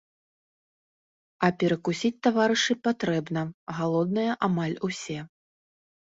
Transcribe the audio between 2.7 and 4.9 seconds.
патрэбна, галодныя амаль